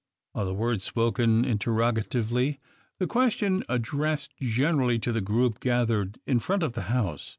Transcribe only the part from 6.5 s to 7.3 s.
of the house.